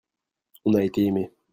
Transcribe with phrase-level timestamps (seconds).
[0.65, 1.29] on a été aimé.